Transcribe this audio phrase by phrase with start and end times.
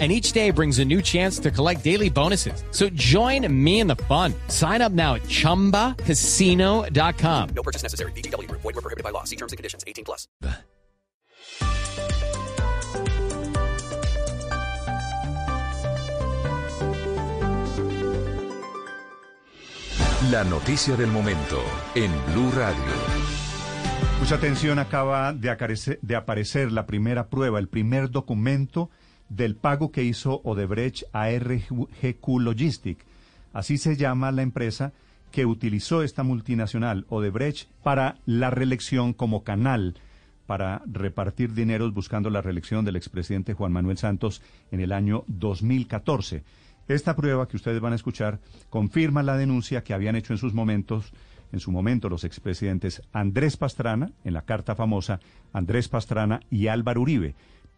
[0.00, 2.64] and each day brings a new chance to collect daily bonuses.
[2.72, 4.34] So join me in the fun.
[4.48, 7.48] Sign up now at ChumbaCasino.com.
[7.54, 8.10] No purchase necessary.
[8.16, 8.50] BGW.
[8.50, 9.22] Void were prohibited by law.
[9.22, 9.84] See terms and conditions.
[9.86, 10.26] 18 plus.
[20.30, 21.62] La noticia del momento
[21.94, 22.82] en Blue Radio.
[24.20, 28.88] Mucha atención, acaba de de aparecer la primera prueba, el primer documento
[29.28, 32.98] del pago que hizo Odebrecht a RGQ Logistic.
[33.52, 34.92] Así se llama la empresa
[35.30, 39.94] que utilizó esta multinacional Odebrecht para la reelección como canal
[40.46, 46.44] para repartir dineros buscando la reelección del expresidente Juan Manuel Santos en el año 2014.
[46.86, 50.52] Esta prueba que ustedes van a escuchar confirma la denuncia que habían hecho en sus
[50.52, 51.12] momentos,
[51.50, 55.20] en su momento los expresidentes Andrés Pastrana, en la carta famosa,
[55.52, 57.34] Andrés Pastrana y Álvaro Uribe,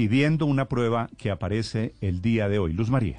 [0.00, 2.72] pidiendo una prueba que aparece el día de hoy.
[2.72, 3.18] Luz María.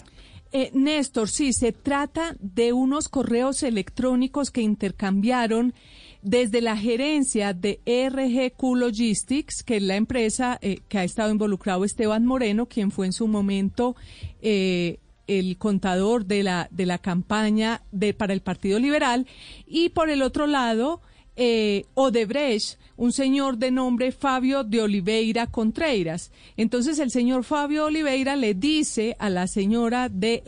[0.52, 5.76] Eh, Néstor, sí, se trata de unos correos electrónicos que intercambiaron
[6.24, 11.86] desde la gerencia de RGQ Logistics, que es la empresa eh, que ha estado involucrado
[11.86, 13.96] Esteban Moreno, quien fue en su momento
[14.42, 19.28] eh, el contador de la, de la campaña de, para el Partido Liberal,
[19.68, 21.00] y por el otro lado,
[21.36, 26.32] eh, Odebrecht, un señor de nombre Fabio de Oliveira Contreiras.
[26.58, 30.44] Entonces el señor Fabio Oliveira le dice a la señora de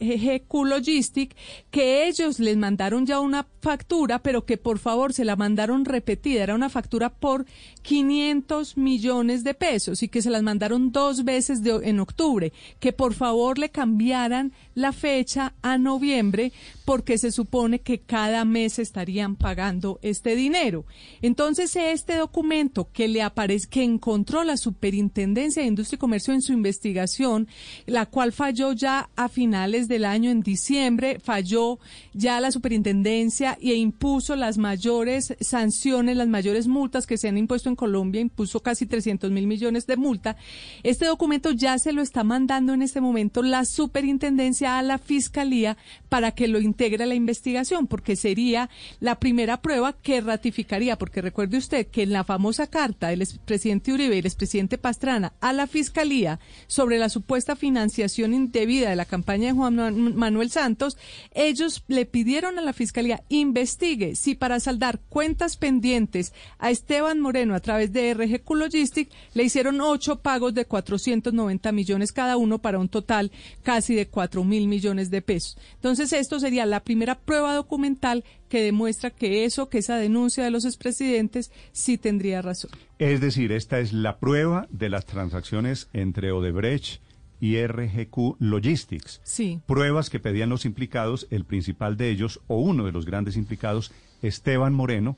[0.00, 1.36] RGQ Logistic
[1.70, 6.42] que ellos les mandaron ya una factura, pero que por favor se la mandaron repetida.
[6.42, 7.46] Era una factura por
[7.82, 12.52] 500 millones de pesos y que se las mandaron dos veces en octubre.
[12.78, 16.52] Que por favor le cambiaran la fecha a noviembre
[16.84, 20.86] porque se supone que cada mes estarían pagando este dinero.
[21.22, 26.42] Entonces, este documento que le aparece, que encontró la Superintendencia de Industria y Comercio en
[26.42, 27.46] su investigación,
[27.86, 31.78] la cual falló ya a finales del año, en diciembre, falló
[32.14, 37.68] ya la Superintendencia e impuso las mayores sanciones, las mayores multas que se han impuesto
[37.68, 40.36] en Colombia, impuso casi 300 mil millones de multa.
[40.82, 45.76] Este documento ya se lo está mandando en este momento la Superintendencia a la Fiscalía
[46.08, 48.70] para que lo integre a la investigación, porque sería
[49.00, 53.92] la primera prueba que ratificaría, porque recuerde usted que en la famosa carta del expresidente
[53.92, 59.04] Uribe y el expresidente Pastrana a la Fiscalía sobre la supuesta financiación indebida de la
[59.04, 60.96] campaña de Juan Manuel Santos,
[61.32, 67.54] ellos le pidieron a la Fiscalía investigue si para saldar cuentas pendientes a Esteban Moreno
[67.54, 72.78] a través de RGQ Logistic le hicieron ocho pagos de 490 millones cada uno para
[72.78, 73.30] un total
[73.62, 75.56] casi de cuatro mil millones de pesos.
[75.74, 80.50] Entonces, esto sería la primera prueba documental que demuestra que eso, que esa denuncia de
[80.50, 82.70] los expresidentes sí tendría razón.
[82.98, 87.00] Es decir, esta es la prueba de las transacciones entre Odebrecht
[87.40, 89.20] y RGQ Logistics.
[89.24, 89.60] Sí.
[89.66, 93.92] Pruebas que pedían los implicados, el principal de ellos, o uno de los grandes implicados,
[94.22, 95.16] Esteban Moreno,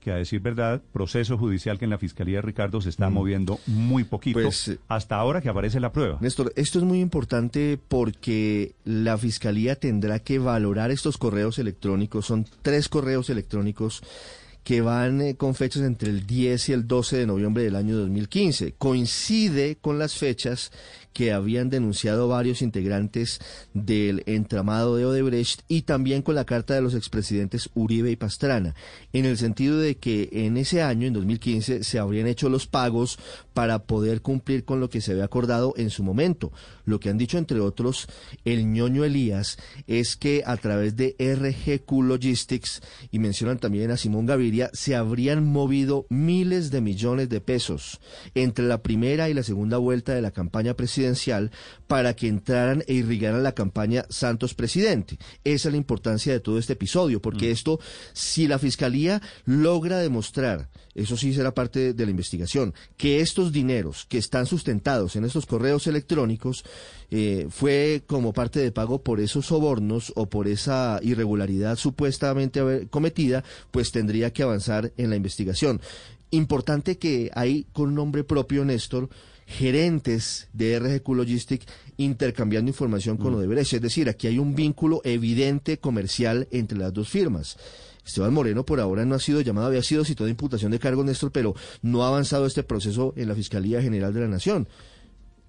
[0.00, 3.60] que a decir verdad, proceso judicial que en la Fiscalía de Ricardo se está moviendo
[3.66, 6.16] muy poquito, Pues, hasta ahora que aparece la prueba.
[6.20, 12.26] Néstor, esto es muy importante porque la Fiscalía tendrá que valorar estos correos electrónicos.
[12.26, 14.02] Son tres correos electrónicos
[14.64, 17.96] que van eh, con fechas entre el 10 y el 12 de noviembre del año
[17.96, 18.74] 2015.
[18.78, 20.70] Coincide con las fechas
[21.12, 23.40] que habían denunciado varios integrantes
[23.74, 28.74] del entramado de Odebrecht y también con la carta de los expresidentes Uribe y Pastrana,
[29.12, 33.18] en el sentido de que en ese año, en 2015, se habrían hecho los pagos
[33.54, 36.52] para poder cumplir con lo que se había acordado en su momento.
[36.84, 38.06] Lo que han dicho, entre otros,
[38.44, 44.26] el ñoño Elías, es que a través de RGQ Logistics, y mencionan también a Simón
[44.26, 48.00] Gaviria, se habrían movido miles de millones de pesos
[48.34, 51.50] entre la primera y la segunda vuelta de la campaña presidencial
[51.86, 55.18] para que entraran e irrigaran la campaña Santos Presidente.
[55.44, 57.80] Esa es la importancia de todo este episodio, porque esto,
[58.12, 64.06] si la Fiscalía logra demostrar, eso sí será parte de la investigación, que estos dineros
[64.08, 66.64] que están sustentados en estos correos electrónicos
[67.10, 73.44] eh, fue como parte de pago por esos sobornos o por esa irregularidad supuestamente cometida,
[73.70, 75.80] pues tendría que avanzar en la investigación.
[76.30, 79.08] Importante que hay con nombre propio, Néstor,
[79.46, 81.62] gerentes de RGQ Logistic
[81.96, 83.72] intercambiando información con Odebrecht.
[83.72, 87.56] Es decir, aquí hay un vínculo evidente comercial entre las dos firmas.
[88.06, 91.04] Esteban Moreno por ahora no ha sido llamado, había sido citado de imputación de cargo,
[91.04, 94.68] Néstor, pero no ha avanzado este proceso en la Fiscalía General de la Nación.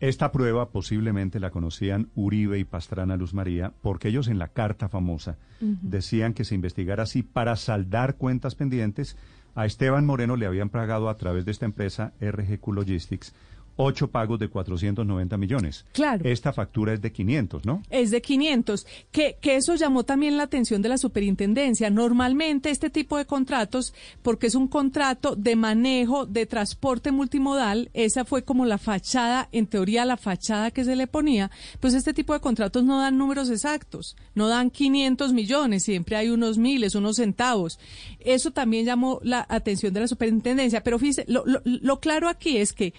[0.02, 4.90] Esta prueba posiblemente la conocían Uribe y Pastrana Luz María, porque ellos en la carta
[4.90, 9.16] famosa decían que se investigara así para saldar cuentas pendientes.
[9.54, 13.36] A Esteban Moreno le habían pagado a través de esta empresa RGQ Logistics
[13.76, 15.86] ocho pagos de 490 millones.
[15.94, 16.28] Claro.
[16.28, 17.84] Esta factura es de 500, ¿no?
[17.90, 21.90] Es de 500, que, que eso llamó también la atención de la superintendencia.
[21.90, 28.26] Normalmente este tipo de contratos, porque es un contrato de manejo de transporte multimodal, esa
[28.26, 32.34] fue como la fachada, en teoría la fachada que se le ponía, pues este tipo
[32.34, 37.18] de contratos no dan números exactos, no dan 500 millones, siempre hay unos miles, unos
[37.18, 37.80] centavos.
[38.20, 42.58] Eso también llamó la atención de la superintendencia, pero fíjese, lo, lo, lo claro aquí
[42.58, 42.94] es que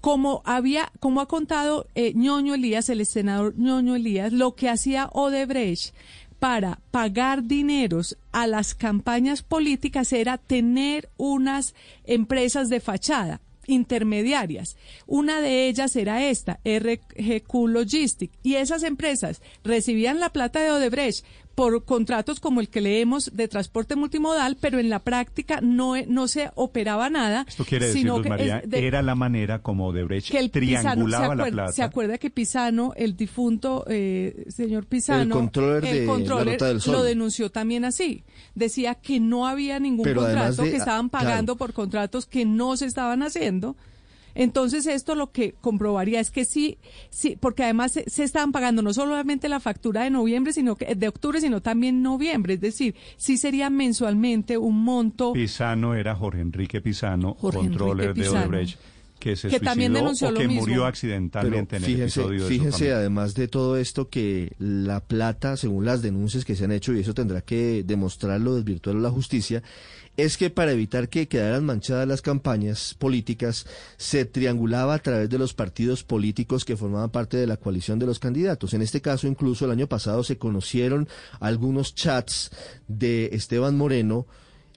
[0.00, 5.08] como había, como ha contado eh, ñoño Elías, el senador ñoño Elías, lo que hacía
[5.12, 5.94] Odebrecht
[6.38, 14.76] para pagar dineros a las campañas políticas era tener unas empresas de fachada intermediarias.
[15.06, 21.24] Una de ellas era esta, RGQ Logistic, y esas empresas recibían la plata de Odebrecht
[21.56, 26.28] por contratos como el que leemos de transporte multimodal, pero en la práctica no, no
[26.28, 27.46] se operaba nada.
[27.48, 30.38] Esto quiere decir, sino Luz que María, es de- era la manera como Odebrecht que
[30.38, 31.72] el Pisano, ¿se triangulaba la acuerda, plata.
[31.72, 36.68] ¿Se acuerda que Pisano, el difunto eh, señor Pisano, El controller de la controller Ruta
[36.68, 36.92] del Sol.
[36.94, 38.22] lo denunció también así?
[38.54, 41.24] Decía que no había ningún Pero contrato, de- que estaban ah, claro.
[41.26, 43.76] pagando por contratos que no se estaban haciendo.
[44.36, 46.78] Entonces esto lo que comprobaría es que sí,
[47.10, 50.94] sí, porque además se, se estaban pagando no solamente la factura de noviembre, sino que
[50.94, 56.42] de octubre, sino también noviembre, es decir, sí sería mensualmente un monto Pisano era Jorge
[56.42, 58.36] Enrique Pisano, Jorge controller Enrique de.
[58.36, 58.78] Odebrecht,
[59.18, 60.60] que se Que también suicidó denunció o lo que mismo.
[60.62, 65.00] murió Pero accidentalmente en el fíjense, episodio de fíjense además de todo esto que la
[65.00, 69.10] plata, según las denuncias que se han hecho, y eso tendrá que demostrarlo, desvirtuarlo la
[69.10, 69.62] justicia,
[70.16, 73.66] es que para evitar que quedaran manchadas las campañas políticas,
[73.96, 78.06] se triangulaba a través de los partidos políticos que formaban parte de la coalición de
[78.06, 78.72] los candidatos.
[78.72, 81.08] En este caso, incluso el año pasado se conocieron
[81.40, 82.50] algunos chats
[82.88, 84.26] de Esteban Moreno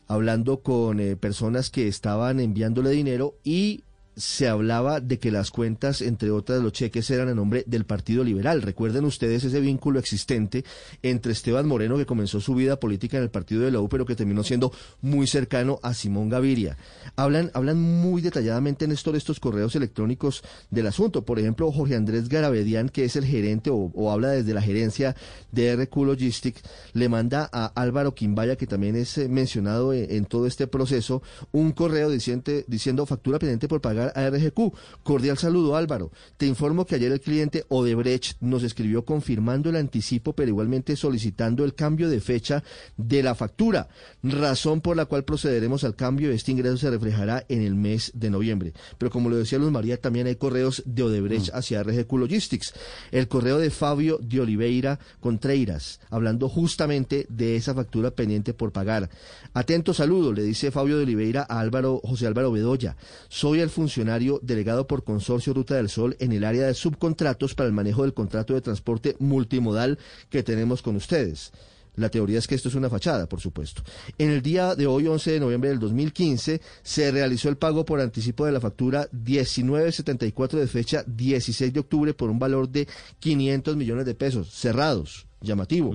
[0.08, 3.84] hablando con eh, personas que estaban enviándole dinero y
[4.20, 8.24] se hablaba de que las cuentas, entre otras, los cheques eran a nombre del Partido
[8.24, 8.62] Liberal.
[8.62, 10.66] Recuerden ustedes ese vínculo existente
[11.02, 14.06] entre Esteban Moreno, que comenzó su vida política en el Partido de la U, pero
[14.06, 16.78] que terminó siendo muy cercano a Simón Gaviria.
[17.16, 21.24] Hablan, hablan muy detalladamente, Néstor, estos correos electrónicos del asunto.
[21.24, 25.16] Por ejemplo, Jorge Andrés Garavedian, que es el gerente o, habla desde la gerencia
[25.52, 26.62] de RQ Logistics,
[26.94, 31.22] le manda a Álvaro Quimbaya, que también es eh, mencionado en, en todo este proceso,
[31.54, 34.74] un correo diciendo, diciendo factura pendiente por pagar a RGQ.
[35.04, 36.12] Cordial saludo, Álvaro.
[36.38, 41.64] Te informo que ayer el cliente Odebrecht nos escribió confirmando el anticipo, pero igualmente solicitando
[41.64, 42.64] el cambio de fecha
[42.98, 43.90] de la factura,
[44.24, 46.32] razón por la cual procederemos al cambio.
[46.32, 48.74] Este ingreso se reflejará en el mes de noviembre.
[48.98, 52.74] Pero como lo decía Luz María, también hay correos de Odebrecht hacia RGQ Logistics.
[53.12, 59.10] El correo de Fabio de Oliveira Contreiras, hablando justamente de esa factura pendiente por pagar.
[59.54, 62.96] Atento saludo, le dice Fabio de Oliveira a Álvaro, José Álvaro Bedoya.
[63.28, 63.99] Soy el funcionario
[64.42, 68.14] delegado por Consorcio Ruta del Sol en el área de subcontratos para el manejo del
[68.14, 69.98] contrato de transporte multimodal
[70.30, 71.52] que tenemos con ustedes.
[71.96, 73.84] La teoría es que esto es una fachada, por supuesto.
[74.18, 78.00] En el día de hoy, 11 de noviembre del 2015, se realizó el pago por
[78.00, 82.88] anticipo de la factura 1974 de fecha 16 de octubre por un valor de
[83.20, 85.94] 500 millones de pesos, cerrados, llamativo.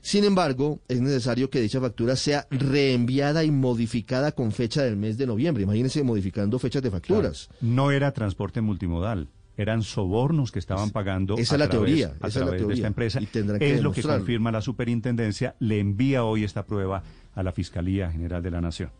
[0.00, 5.18] Sin embargo, es necesario que dicha factura sea reenviada y modificada con fecha del mes
[5.18, 5.64] de noviembre.
[5.64, 7.48] Imagínense modificando fechas de facturas.
[7.60, 9.28] No era transporte multimodal.
[9.56, 12.40] Eran sobornos que estaban pagando esa a es la través, teoría, a esa es la
[12.46, 13.20] través de esta empresa.
[13.20, 15.56] Y tendrán que es lo que confirma la superintendencia.
[15.58, 17.02] Le envía hoy esta prueba
[17.34, 18.90] a la Fiscalía General de la Nación.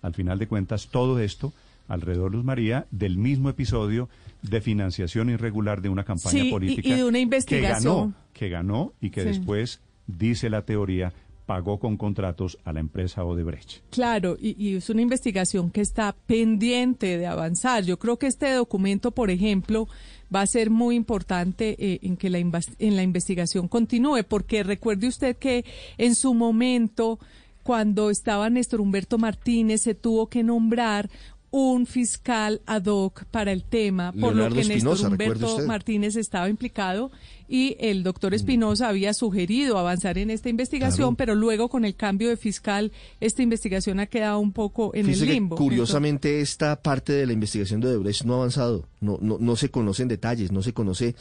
[0.00, 1.52] Al final de cuentas, todo esto
[1.88, 4.08] alrededor, Luz María, del mismo episodio
[4.42, 7.94] de financiación irregular de una campaña Sí, política y de una que investigación.
[7.94, 9.28] ganó, que ganó y que Sí.
[9.28, 11.12] después, dice la teoría,
[11.46, 13.80] pagó con contratos a la empresa Odebrecht.
[13.90, 17.84] Claro, y, es una investigación que está pendiente de avanzar.
[17.84, 19.88] Yo creo que este documento, por ejemplo,
[20.34, 25.08] va a ser muy importante eh, en que la, en la investigación continúe, porque recuerde
[25.08, 25.64] usted que
[25.96, 27.18] en su momento,
[27.62, 31.08] cuando estaba Néstor Humberto Martínez, se tuvo que nombrar
[31.50, 35.58] un fiscal ad hoc para el tema, por Leonardo lo que Néstor Espinosa, Humberto.
[35.66, 37.10] Martínez estaba implicado
[37.48, 41.16] y el doctor Espinosa había sugerido avanzar en esta investigación, Claro.
[41.16, 45.22] pero luego con el cambio de fiscal esta investigación ha quedado un poco en Fíjese
[45.24, 45.56] el que, limbo.
[45.56, 48.84] curiosamente, esta parte de la investigación de Odebrecht no ha avanzado.
[49.00, 51.14] No, no, no se conocen detalles, no se conoce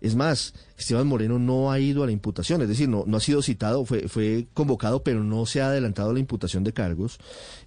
[0.00, 3.42] Es más, Esteban Moreno no ha ido a la imputación, es decir, no, ha sido
[3.42, 7.18] citado, fue, fue convocado, pero no se ha adelantado a la imputación de cargos.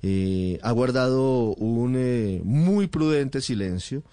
[0.02, 4.04] Eh, ha guardado un eh, muy prudente silencio.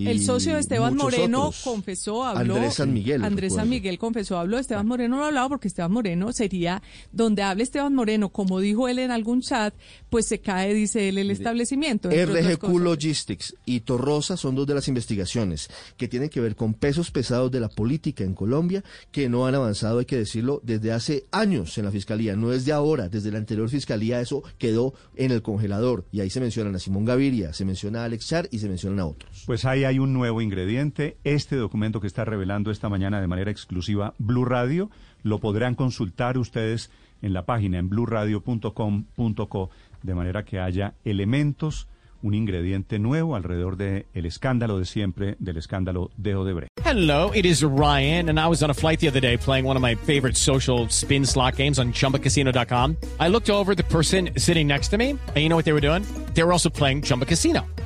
[0.00, 1.62] Y El socio de Esteban Moreno otros.
[1.62, 2.56] confesó, habló.
[2.56, 3.24] Andrés San Miguel.
[3.24, 3.68] Andrés San.
[3.68, 4.58] Miguel confesó, habló.
[4.58, 8.88] Esteban Moreno no ha hablado porque Esteban Moreno sería, donde hable Esteban Moreno, como dijo
[8.88, 9.74] él en algún chat,
[10.08, 12.08] pues se cae, dice él, el establecimiento.
[12.10, 12.80] RGQ.
[12.80, 17.50] Logistics y Torrosa son dos de las investigaciones que tienen que ver con pesos pesados
[17.50, 21.76] de la política en Colombia que no han avanzado, hay que decirlo, desde hace años
[21.78, 25.42] en la Fiscalía, no es de ahora, desde la anterior Fiscalía eso quedó en el
[25.42, 28.68] congelador y ahí se mencionan a Simón Gaviria, se menciona a Alex Char y se
[28.68, 29.42] mencionan a otros.
[29.46, 31.16] Pues ahí hay un nuevo ingrediente.
[31.24, 34.90] Este documento que está revelando esta mañana de manera exclusiva Blue Radio
[35.22, 36.90] lo podrán consultar ustedes
[37.22, 39.70] en la página en bluradio.com.co
[40.02, 41.88] de manera que haya elementos,
[42.22, 46.70] un ingrediente nuevo alrededor del el escándalo de siempre, del escándalo de Odebrecht.
[46.84, 49.76] Hello, it is Ryan, and I was on a flight the other day playing one
[49.76, 52.96] of my favorite social spin slot games on chumbacasino.com.
[53.18, 55.80] I looked over the person sitting next to me, and you know what they were
[55.80, 56.04] doing?
[56.34, 57.64] They were also playing Chumba Casino.